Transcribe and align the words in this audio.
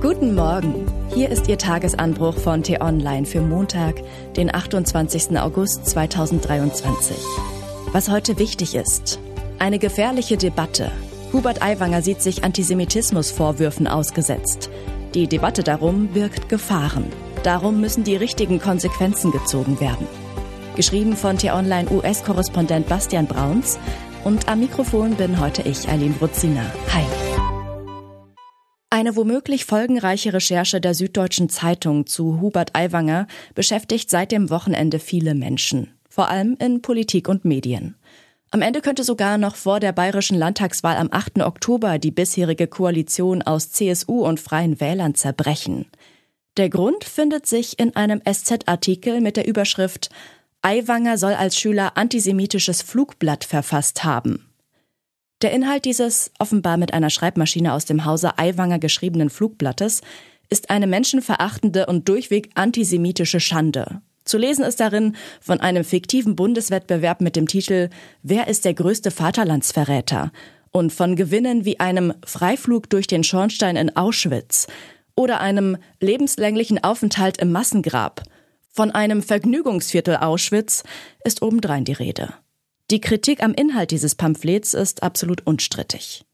Guten 0.00 0.36
Morgen. 0.36 0.86
Hier 1.12 1.28
ist 1.28 1.48
Ihr 1.48 1.58
Tagesanbruch 1.58 2.38
von 2.38 2.62
T-Online 2.62 3.26
für 3.26 3.40
Montag, 3.40 3.96
den 4.36 4.54
28. 4.54 5.36
August 5.36 5.86
2023. 5.86 7.16
Was 7.90 8.08
heute 8.08 8.38
wichtig 8.38 8.76
ist. 8.76 9.18
Eine 9.58 9.80
gefährliche 9.80 10.36
Debatte. 10.36 10.92
Hubert 11.32 11.62
Aiwanger 11.62 12.02
sieht 12.02 12.22
sich 12.22 12.44
Antisemitismusvorwürfen 12.44 13.88
ausgesetzt. 13.88 14.70
Die 15.14 15.26
Debatte 15.26 15.64
darum 15.64 16.06
birgt 16.06 16.48
Gefahren. 16.48 17.06
Darum 17.42 17.80
müssen 17.80 18.04
die 18.04 18.14
richtigen 18.14 18.60
Konsequenzen 18.60 19.32
gezogen 19.32 19.80
werden. 19.80 20.06
Geschrieben 20.76 21.16
von 21.16 21.38
T-Online 21.38 21.90
US-Korrespondent 21.90 22.88
Bastian 22.88 23.26
Brauns 23.26 23.80
und 24.22 24.48
am 24.48 24.60
Mikrofon 24.60 25.16
bin 25.16 25.40
heute 25.40 25.62
ich, 25.62 25.88
Eileen 25.88 26.14
Bruzina. 26.14 26.62
Hi. 26.94 27.27
Eine 28.90 29.16
womöglich 29.16 29.66
folgenreiche 29.66 30.32
Recherche 30.32 30.80
der 30.80 30.94
Süddeutschen 30.94 31.50
Zeitung 31.50 32.06
zu 32.06 32.40
Hubert 32.40 32.74
Aiwanger 32.74 33.26
beschäftigt 33.54 34.08
seit 34.08 34.32
dem 34.32 34.48
Wochenende 34.48 34.98
viele 34.98 35.34
Menschen, 35.34 35.92
vor 36.08 36.30
allem 36.30 36.56
in 36.58 36.80
Politik 36.80 37.28
und 37.28 37.44
Medien. 37.44 37.96
Am 38.50 38.62
Ende 38.62 38.80
könnte 38.80 39.04
sogar 39.04 39.36
noch 39.36 39.56
vor 39.56 39.78
der 39.78 39.92
bayerischen 39.92 40.38
Landtagswahl 40.38 40.96
am 40.96 41.08
8. 41.12 41.42
Oktober 41.42 41.98
die 41.98 42.10
bisherige 42.10 42.66
Koalition 42.66 43.42
aus 43.42 43.72
CSU 43.72 44.24
und 44.24 44.40
Freien 44.40 44.80
Wählern 44.80 45.14
zerbrechen. 45.14 45.84
Der 46.56 46.70
Grund 46.70 47.04
findet 47.04 47.46
sich 47.46 47.78
in 47.78 47.94
einem 47.94 48.22
SZ-Artikel 48.26 49.20
mit 49.20 49.36
der 49.36 49.46
Überschrift 49.46 50.08
Aiwanger 50.62 51.18
soll 51.18 51.34
als 51.34 51.56
Schüler 51.58 51.96
antisemitisches 51.96 52.82
Flugblatt 52.82 53.44
verfasst 53.44 54.02
haben. 54.02 54.47
Der 55.42 55.52
Inhalt 55.52 55.84
dieses 55.84 56.32
offenbar 56.38 56.76
mit 56.76 56.92
einer 56.92 57.10
Schreibmaschine 57.10 57.72
aus 57.72 57.84
dem 57.84 58.04
Hause 58.04 58.38
Aiwanger 58.38 58.78
geschriebenen 58.78 59.30
Flugblattes 59.30 60.00
ist 60.50 60.70
eine 60.70 60.86
menschenverachtende 60.86 61.86
und 61.86 62.08
durchweg 62.08 62.50
antisemitische 62.54 63.40
Schande. 63.40 64.00
Zu 64.24 64.36
lesen 64.36 64.64
ist 64.64 64.80
darin 64.80 65.16
von 65.40 65.60
einem 65.60 65.84
fiktiven 65.84 66.36
Bundeswettbewerb 66.36 67.20
mit 67.20 67.36
dem 67.36 67.46
Titel 67.46 67.88
Wer 68.22 68.48
ist 68.48 68.64
der 68.64 68.74
größte 68.74 69.10
Vaterlandsverräter? 69.10 70.32
und 70.70 70.92
von 70.92 71.16
Gewinnen 71.16 71.64
wie 71.64 71.80
einem 71.80 72.14
Freiflug 72.24 72.90
durch 72.90 73.06
den 73.06 73.24
Schornstein 73.24 73.76
in 73.76 73.96
Auschwitz 73.96 74.66
oder 75.16 75.40
einem 75.40 75.76
lebenslänglichen 76.00 76.82
Aufenthalt 76.82 77.38
im 77.38 77.52
Massengrab. 77.52 78.22
Von 78.70 78.90
einem 78.92 79.22
Vergnügungsviertel 79.22 80.16
Auschwitz 80.16 80.84
ist 81.24 81.42
obendrein 81.42 81.84
die 81.84 81.92
Rede. 81.92 82.34
Die 82.90 83.00
Kritik 83.02 83.42
am 83.42 83.52
Inhalt 83.52 83.90
dieses 83.90 84.14
Pamphlets 84.14 84.72
ist 84.72 85.02
absolut 85.02 85.46
unstrittig. 85.46 86.24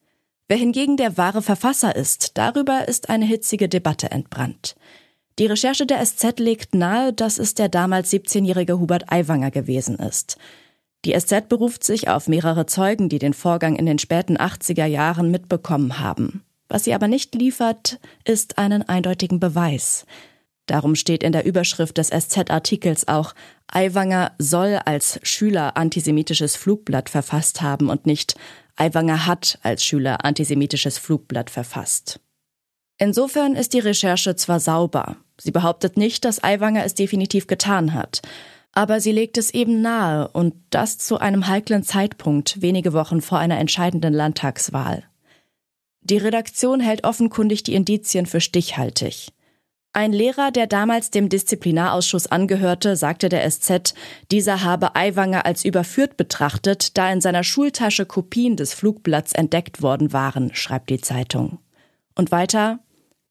Wer 0.47 0.56
hingegen 0.56 0.97
der 0.97 1.16
wahre 1.16 1.42
Verfasser 1.42 1.97
ist, 1.97 2.38
darüber 2.38 2.86
ist 2.86 3.08
eine 3.08 3.24
hitzige 3.24 3.69
Debatte 3.69 4.12
entbrannt. 4.12 4.77
Die 5.41 5.47
Recherche 5.47 5.84
der 5.84 6.05
SZ 6.05 6.38
legt 6.38 6.77
nahe, 6.77 7.12
dass 7.12 7.38
es 7.38 7.55
der 7.55 7.69
damals 7.69 8.12
17-jährige 8.12 8.78
Hubert 8.78 9.10
Aiwanger 9.10 9.50
gewesen 9.50 9.98
ist. 9.98 10.38
Die 11.05 11.19
SZ 11.19 11.48
beruft 11.48 11.82
sich 11.82 12.08
auf 12.08 12.28
mehrere 12.28 12.66
Zeugen, 12.66 13.08
die 13.08 13.19
den 13.19 13.34
Vorgang 13.34 13.75
in 13.75 13.86
den 13.86 13.98
späten 13.98 14.36
80er 14.36 14.86
Jahren 14.86 15.32
mitbekommen 15.32 15.98
haben. 15.98 16.44
Was 16.69 16.84
sie 16.84 16.94
aber 16.94 17.08
nicht 17.08 17.34
liefert, 17.34 17.98
ist 18.25 18.58
einen 18.58 18.88
eindeutigen 18.88 19.41
Beweis. 19.41 20.06
Darum 20.66 20.94
steht 20.94 21.22
in 21.22 21.32
der 21.32 21.44
Überschrift 21.44 21.98
des 21.98 22.08
SZ-Artikels 22.08 23.06
auch, 23.08 23.34
Aiwanger 23.68 24.32
soll 24.38 24.80
als 24.84 25.20
Schüler 25.22 25.76
antisemitisches 25.76 26.56
Flugblatt 26.56 27.10
verfasst 27.10 27.60
haben 27.60 27.90
und 27.90 28.06
nicht 28.06 28.34
Aiwanger 28.76 29.26
hat 29.26 29.58
als 29.62 29.84
Schüler 29.84 30.24
antisemitisches 30.24 30.98
Flugblatt 30.98 31.50
verfasst. 31.50 32.20
Insofern 32.98 33.56
ist 33.56 33.72
die 33.72 33.80
Recherche 33.80 34.36
zwar 34.36 34.60
sauber, 34.60 35.16
sie 35.38 35.50
behauptet 35.50 35.96
nicht, 35.96 36.24
dass 36.24 36.42
Aiwanger 36.42 36.84
es 36.84 36.94
definitiv 36.94 37.46
getan 37.46 37.92
hat, 37.92 38.22
aber 38.72 39.00
sie 39.00 39.12
legt 39.12 39.36
es 39.36 39.52
eben 39.52 39.82
nahe 39.82 40.28
und 40.28 40.54
das 40.70 40.98
zu 40.98 41.19
einem 41.19 41.47
heiklen 41.47 41.82
Zeitpunkt, 41.82 42.60
wenige 42.62 42.92
Wochen 42.92 43.20
vor 43.20 43.38
einer 43.38 43.58
entscheidenden 43.58 44.14
Landtagswahl. 44.14 45.04
Die 46.00 46.19
Redaktion 46.19 46.80
hält 46.80 47.04
offenkundig 47.04 47.62
die 47.62 47.74
Indizien 47.74 48.26
für 48.26 48.41
stichhaltig. 48.41 49.28
Ein 49.97 50.12
Lehrer, 50.12 50.50
der 50.50 50.66
damals 50.66 51.12
dem 51.12 51.28
Disziplinarausschuss 51.28 52.27
angehörte, 52.27 52.97
sagte 52.97 53.28
der 53.28 53.49
SZ, 53.49 53.94
dieser 54.32 54.65
habe 54.65 54.97
Aiwanger 54.97 55.47
als 55.47 55.65
überführt 55.65 56.16
betrachtet, 56.16 56.99
da 56.99 57.12
in 57.12 57.21
seiner 57.21 57.44
Schultasche 57.44 58.04
Kopien 58.04 58.56
des 58.56 58.75
Flugblatts 58.75 59.33
entdeckt 59.34 59.83
worden 59.83 60.12
waren, 60.12 60.53
schreibt 60.53 60.91
die 60.91 61.00
Zeitung. 61.00 61.59
Und 62.16 62.33
weiter, 62.33 62.81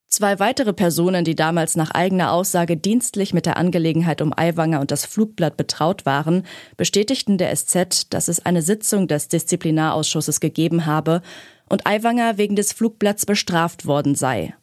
Zwei 0.08 0.38
weitere 0.38 0.74
Personen, 0.74 1.26
die 1.26 1.34
damals 1.34 1.76
nach 1.76 1.90
eigener 1.90 2.32
Aussage 2.34 2.78
dienstlich 2.78 3.34
mit 3.34 3.48
der 3.48 3.58
Angelegenheit 3.58 4.22
um 4.22 4.32
Aiwanger 4.32 4.80
und 4.80 4.92
das 4.92 5.08
Flugblatt 5.08 5.58
betraut 5.58 6.06
waren, 6.06 6.46
bestätigten 6.78 7.40
der 7.40 7.54
SZ, 7.56 8.14
dass 8.14 8.28
es 8.28 8.46
eine 8.46 8.62
Sitzung 8.62 9.08
des 9.08 9.28
Disziplinarausschusses 9.28 10.40
gegeben 10.40 10.86
habe 10.86 11.24
und 11.68 11.88
Aiwanger 11.88 12.38
wegen 12.38 12.56
des 12.56 12.74
Flugblatts 12.74 13.26
bestraft 13.26 13.88
worden 13.88 14.14
sei. 14.14 14.54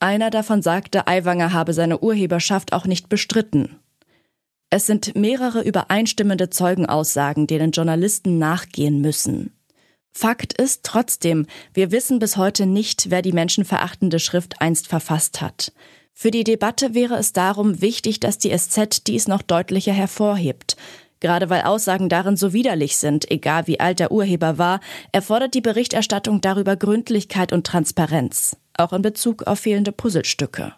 Einer 0.00 0.30
davon 0.30 0.62
sagte, 0.62 1.06
Aiwanger 1.06 1.52
habe 1.52 1.74
seine 1.74 2.00
Urheberschaft 2.00 2.72
auch 2.72 2.86
nicht 2.86 3.10
bestritten. 3.10 3.78
Es 4.70 4.86
sind 4.86 5.14
mehrere 5.14 5.62
übereinstimmende 5.62 6.48
Zeugenaussagen, 6.48 7.46
denen 7.46 7.72
Journalisten 7.72 8.38
nachgehen 8.38 9.00
müssen. 9.00 9.52
Fakt 10.12 10.54
ist 10.54 10.84
trotzdem, 10.84 11.46
wir 11.74 11.92
wissen 11.92 12.18
bis 12.18 12.36
heute 12.36 12.66
nicht, 12.66 13.10
wer 13.10 13.20
die 13.20 13.32
menschenverachtende 13.32 14.18
Schrift 14.18 14.60
einst 14.60 14.88
verfasst 14.88 15.40
hat. 15.40 15.72
Für 16.12 16.30
die 16.30 16.44
Debatte 16.44 16.94
wäre 16.94 17.16
es 17.16 17.32
darum 17.32 17.80
wichtig, 17.80 18.20
dass 18.20 18.38
die 18.38 18.56
SZ 18.56 19.06
dies 19.06 19.28
noch 19.28 19.42
deutlicher 19.42 19.92
hervorhebt. 19.92 20.76
Gerade 21.20 21.50
weil 21.50 21.62
Aussagen 21.62 22.08
darin 22.08 22.36
so 22.36 22.52
widerlich 22.52 22.96
sind, 22.96 23.30
egal 23.30 23.66
wie 23.66 23.78
alt 23.78 24.00
der 24.00 24.10
Urheber 24.10 24.58
war, 24.58 24.80
erfordert 25.12 25.54
die 25.54 25.60
Berichterstattung 25.60 26.40
darüber 26.40 26.76
Gründlichkeit 26.76 27.52
und 27.52 27.66
Transparenz 27.66 28.56
auch 28.80 28.92
in 28.92 29.02
Bezug 29.02 29.46
auf 29.46 29.60
fehlende 29.60 29.92
Puzzlestücke. 29.92 30.72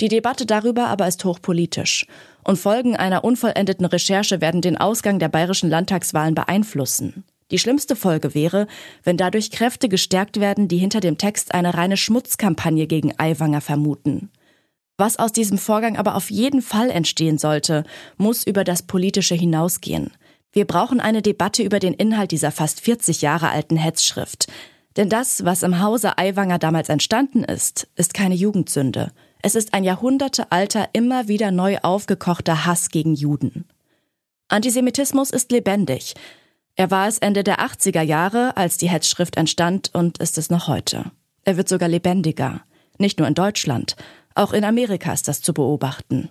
Die 0.00 0.08
Debatte 0.08 0.46
darüber 0.46 0.86
aber 0.86 1.06
ist 1.06 1.24
hochpolitisch 1.24 2.06
und 2.42 2.58
Folgen 2.58 2.96
einer 2.96 3.22
unvollendeten 3.22 3.84
Recherche 3.84 4.40
werden 4.40 4.62
den 4.62 4.78
Ausgang 4.78 5.18
der 5.18 5.28
bayerischen 5.28 5.68
Landtagswahlen 5.68 6.34
beeinflussen. 6.34 7.24
Die 7.50 7.58
schlimmste 7.58 7.96
Folge 7.96 8.34
wäre, 8.34 8.66
wenn 9.02 9.18
dadurch 9.18 9.50
Kräfte 9.50 9.88
gestärkt 9.88 10.40
werden, 10.40 10.68
die 10.68 10.78
hinter 10.78 11.00
dem 11.00 11.18
Text 11.18 11.52
eine 11.52 11.74
reine 11.74 11.98
Schmutzkampagne 11.98 12.86
gegen 12.86 13.12
Aiwanger 13.18 13.60
vermuten. 13.60 14.30
Was 15.00 15.18
aus 15.18 15.32
diesem 15.32 15.56
Vorgang 15.56 15.96
aber 15.96 16.14
auf 16.14 16.30
jeden 16.30 16.60
Fall 16.60 16.90
entstehen 16.90 17.38
sollte, 17.38 17.84
muss 18.18 18.46
über 18.46 18.64
das 18.64 18.82
Politische 18.82 19.34
hinausgehen. 19.34 20.10
Wir 20.52 20.66
brauchen 20.66 21.00
eine 21.00 21.22
Debatte 21.22 21.62
über 21.62 21.78
den 21.78 21.94
Inhalt 21.94 22.32
dieser 22.32 22.52
fast 22.52 22.82
40 22.82 23.22
Jahre 23.22 23.48
alten 23.48 23.78
Hetzschrift, 23.78 24.48
denn 24.98 25.08
das, 25.08 25.42
was 25.46 25.62
im 25.62 25.80
Hause 25.80 26.18
Aiwanger 26.18 26.58
damals 26.58 26.90
entstanden 26.90 27.44
ist, 27.44 27.88
ist 27.96 28.12
keine 28.12 28.34
Jugendsünde. 28.34 29.10
Es 29.40 29.54
ist 29.54 29.72
ein 29.72 29.84
jahrhundertealter, 29.84 30.90
immer 30.92 31.28
wieder 31.28 31.50
neu 31.50 31.78
aufgekochter 31.78 32.66
Hass 32.66 32.90
gegen 32.90 33.14
Juden. 33.14 33.64
Antisemitismus 34.48 35.30
ist 35.30 35.50
lebendig. 35.50 36.12
Er 36.76 36.90
war 36.90 37.08
es 37.08 37.16
Ende 37.16 37.42
der 37.42 37.60
80er 37.60 38.02
Jahre, 38.02 38.54
als 38.58 38.76
die 38.76 38.90
Hetzschrift 38.90 39.38
entstand 39.38 39.94
und 39.94 40.18
ist 40.18 40.36
es 40.36 40.50
noch 40.50 40.68
heute. 40.68 41.10
Er 41.46 41.56
wird 41.56 41.70
sogar 41.70 41.88
lebendiger. 41.88 42.60
Nicht 42.98 43.18
nur 43.18 43.26
in 43.26 43.32
Deutschland, 43.34 43.96
auch 44.34 44.52
in 44.52 44.64
Amerika 44.64 45.12
ist 45.12 45.28
das 45.28 45.42
zu 45.42 45.52
beobachten. 45.52 46.30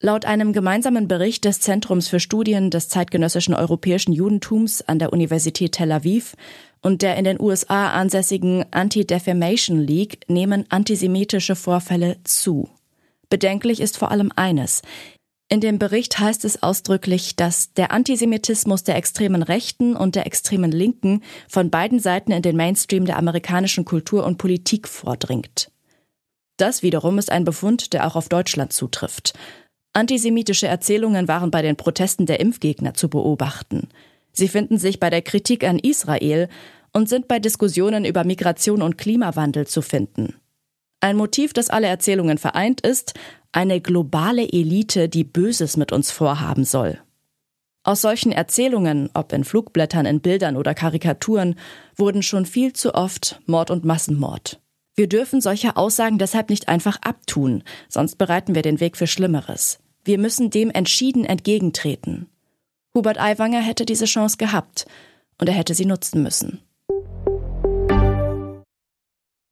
Laut 0.00 0.26
einem 0.26 0.52
gemeinsamen 0.52 1.08
Bericht 1.08 1.46
des 1.46 1.60
Zentrums 1.60 2.08
für 2.08 2.20
Studien 2.20 2.70
des 2.70 2.90
zeitgenössischen 2.90 3.54
europäischen 3.54 4.12
Judentums 4.12 4.82
an 4.82 4.98
der 4.98 5.10
Universität 5.12 5.72
Tel 5.72 5.90
Aviv 5.90 6.36
und 6.82 7.00
der 7.00 7.16
in 7.16 7.24
den 7.24 7.40
USA 7.40 7.92
ansässigen 7.92 8.66
Anti-Defamation 8.70 9.80
League 9.80 10.20
nehmen 10.28 10.66
antisemitische 10.68 11.56
Vorfälle 11.56 12.18
zu. 12.24 12.68
Bedenklich 13.30 13.80
ist 13.80 13.96
vor 13.96 14.10
allem 14.10 14.30
eines. 14.36 14.82
In 15.48 15.60
dem 15.60 15.78
Bericht 15.78 16.18
heißt 16.18 16.44
es 16.44 16.62
ausdrücklich, 16.62 17.36
dass 17.36 17.72
der 17.72 17.90
Antisemitismus 17.90 18.84
der 18.84 18.96
extremen 18.96 19.42
Rechten 19.42 19.96
und 19.96 20.14
der 20.14 20.26
extremen 20.26 20.72
Linken 20.72 21.22
von 21.48 21.70
beiden 21.70 22.00
Seiten 22.00 22.32
in 22.32 22.42
den 22.42 22.56
Mainstream 22.56 23.06
der 23.06 23.16
amerikanischen 23.16 23.84
Kultur 23.84 24.26
und 24.26 24.38
Politik 24.38 24.88
vordringt. 24.88 25.70
Das 26.56 26.82
wiederum 26.82 27.18
ist 27.18 27.30
ein 27.30 27.44
Befund, 27.44 27.92
der 27.92 28.06
auch 28.06 28.16
auf 28.16 28.28
Deutschland 28.28 28.72
zutrifft. 28.72 29.34
Antisemitische 29.92 30.66
Erzählungen 30.66 31.28
waren 31.28 31.50
bei 31.50 31.62
den 31.62 31.76
Protesten 31.76 32.26
der 32.26 32.40
Impfgegner 32.40 32.94
zu 32.94 33.08
beobachten. 33.08 33.88
Sie 34.32 34.48
finden 34.48 34.78
sich 34.78 35.00
bei 35.00 35.08
der 35.08 35.22
Kritik 35.22 35.64
an 35.64 35.78
Israel 35.78 36.48
und 36.92 37.08
sind 37.08 37.28
bei 37.28 37.38
Diskussionen 37.38 38.04
über 38.04 38.24
Migration 38.24 38.82
und 38.82 38.98
Klimawandel 38.98 39.66
zu 39.66 39.82
finden. 39.82 40.34
Ein 41.00 41.16
Motiv, 41.16 41.52
das 41.52 41.70
alle 41.70 41.86
Erzählungen 41.86 42.38
vereint, 42.38 42.80
ist 42.80 43.14
eine 43.52 43.80
globale 43.80 44.50
Elite, 44.50 45.08
die 45.08 45.24
Böses 45.24 45.76
mit 45.76 45.92
uns 45.92 46.10
vorhaben 46.10 46.64
soll. 46.64 46.98
Aus 47.82 48.02
solchen 48.02 48.32
Erzählungen, 48.32 49.10
ob 49.14 49.32
in 49.32 49.44
Flugblättern, 49.44 50.06
in 50.06 50.20
Bildern 50.20 50.56
oder 50.56 50.74
Karikaturen, 50.74 51.54
wurden 51.94 52.22
schon 52.22 52.44
viel 52.44 52.72
zu 52.72 52.94
oft 52.94 53.40
Mord 53.46 53.70
und 53.70 53.84
Massenmord. 53.84 54.60
Wir 54.98 55.08
dürfen 55.08 55.42
solche 55.42 55.76
Aussagen 55.76 56.16
deshalb 56.16 56.48
nicht 56.48 56.68
einfach 56.68 56.96
abtun, 57.02 57.62
sonst 57.88 58.16
bereiten 58.16 58.54
wir 58.54 58.62
den 58.62 58.80
Weg 58.80 58.96
für 58.96 59.06
Schlimmeres. 59.06 59.78
Wir 60.04 60.16
müssen 60.16 60.48
dem 60.48 60.70
entschieden 60.70 61.26
entgegentreten. 61.26 62.30
Hubert 62.96 63.20
Aiwanger 63.20 63.60
hätte 63.60 63.84
diese 63.84 64.06
Chance 64.06 64.38
gehabt 64.38 64.86
und 65.38 65.48
er 65.48 65.54
hätte 65.54 65.74
sie 65.74 65.84
nutzen 65.84 66.22
müssen. 66.22 66.62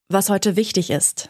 Was 0.09 0.31
heute 0.31 0.57
wichtig 0.57 0.89
ist. 0.89 1.29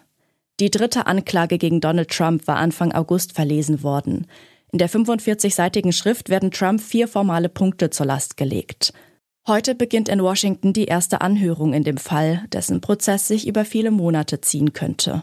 Die 0.60 0.70
dritte 0.70 1.06
Anklage 1.06 1.58
gegen 1.58 1.80
Donald 1.80 2.10
Trump 2.10 2.46
war 2.46 2.56
Anfang 2.56 2.92
August 2.92 3.32
verlesen 3.32 3.82
worden. 3.82 4.28
In 4.70 4.78
der 4.78 4.88
45-seitigen 4.88 5.92
Schrift 5.92 6.28
werden 6.28 6.52
Trump 6.52 6.80
vier 6.80 7.08
formale 7.08 7.48
Punkte 7.48 7.90
zur 7.90 8.06
Last 8.06 8.36
gelegt. 8.36 8.92
Heute 9.46 9.74
beginnt 9.74 10.08
in 10.08 10.22
Washington 10.22 10.72
die 10.72 10.86
erste 10.86 11.20
Anhörung 11.20 11.74
in 11.74 11.84
dem 11.84 11.98
Fall, 11.98 12.44
dessen 12.50 12.80
Prozess 12.80 13.28
sich 13.28 13.46
über 13.46 13.66
viele 13.66 13.90
Monate 13.90 14.40
ziehen 14.40 14.72
könnte. 14.72 15.22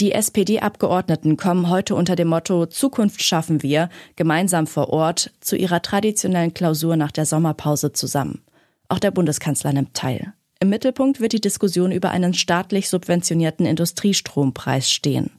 Die 0.00 0.10
SPD-Abgeordneten 0.10 1.36
kommen 1.36 1.70
heute 1.70 1.94
unter 1.94 2.16
dem 2.16 2.26
Motto 2.26 2.66
Zukunft 2.66 3.22
schaffen 3.22 3.62
wir 3.62 3.88
gemeinsam 4.16 4.66
vor 4.66 4.88
Ort 4.90 5.32
zu 5.40 5.54
ihrer 5.54 5.80
traditionellen 5.80 6.54
Klausur 6.54 6.96
nach 6.96 7.12
der 7.12 7.24
Sommerpause 7.24 7.92
zusammen. 7.92 8.42
Auch 8.88 8.98
der 8.98 9.12
Bundeskanzler 9.12 9.72
nimmt 9.72 9.94
teil. 9.94 10.32
Im 10.58 10.70
Mittelpunkt 10.70 11.20
wird 11.20 11.34
die 11.34 11.40
Diskussion 11.40 11.92
über 11.92 12.10
einen 12.10 12.34
staatlich 12.34 12.88
subventionierten 12.88 13.64
Industriestrompreis 13.64 14.90
stehen. 14.90 15.30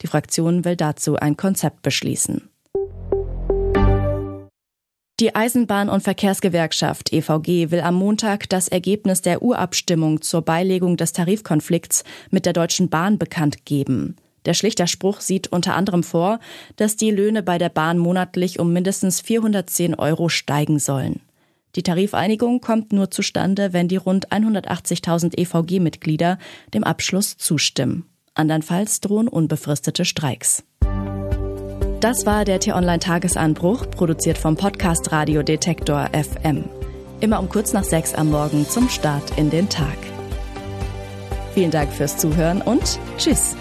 Die 0.00 0.06
Fraktion 0.06 0.64
will 0.64 0.76
dazu 0.76 1.16
ein 1.16 1.36
Konzept 1.36 1.82
beschließen. 1.82 2.48
Die 5.20 5.34
Eisenbahn- 5.34 5.88
und 5.88 6.02
Verkehrsgewerkschaft 6.02 7.12
EVG 7.12 7.70
will 7.70 7.80
am 7.80 7.94
Montag 7.94 8.48
das 8.48 8.68
Ergebnis 8.68 9.22
der 9.22 9.42
Urabstimmung 9.42 10.22
zur 10.22 10.42
Beilegung 10.42 10.96
des 10.96 11.12
Tarifkonflikts 11.12 12.02
mit 12.30 12.46
der 12.46 12.54
Deutschen 12.54 12.88
Bahn 12.88 13.18
bekannt 13.18 13.64
geben. 13.64 14.16
Der 14.46 14.54
Schlichterspruch 14.54 15.20
sieht 15.20 15.48
unter 15.48 15.76
anderem 15.76 16.02
vor, 16.02 16.40
dass 16.76 16.96
die 16.96 17.10
Löhne 17.10 17.42
bei 17.42 17.58
der 17.58 17.68
Bahn 17.68 17.98
monatlich 17.98 18.58
um 18.58 18.72
mindestens 18.72 19.20
410 19.20 19.94
Euro 19.94 20.28
steigen 20.28 20.78
sollen. 20.78 21.20
Die 21.76 21.82
Tarifeinigung 21.82 22.60
kommt 22.60 22.92
nur 22.92 23.10
zustande, 23.10 23.72
wenn 23.72 23.88
die 23.88 23.96
rund 23.96 24.28
180.000 24.30 25.38
EVG-Mitglieder 25.38 26.38
dem 26.74 26.84
Abschluss 26.84 27.36
zustimmen. 27.36 28.04
Andernfalls 28.34 29.00
drohen 29.00 29.28
unbefristete 29.28 30.04
Streiks. 30.04 30.64
Das 32.02 32.26
war 32.26 32.44
der 32.44 32.58
T-Online-Tagesanbruch, 32.58 33.88
produziert 33.92 34.36
vom 34.36 34.56
Podcast 34.56 35.12
Radio 35.12 35.44
Detektor 35.44 36.08
FM. 36.12 36.64
Immer 37.20 37.38
um 37.38 37.48
kurz 37.48 37.72
nach 37.72 37.84
sechs 37.84 38.12
am 38.12 38.32
Morgen 38.32 38.68
zum 38.68 38.88
Start 38.88 39.38
in 39.38 39.50
den 39.50 39.68
Tag. 39.68 39.96
Vielen 41.54 41.70
Dank 41.70 41.92
fürs 41.92 42.16
Zuhören 42.16 42.60
und 42.60 42.98
Tschüss. 43.18 43.54